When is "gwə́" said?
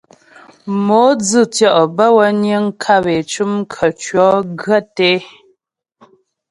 4.59-4.81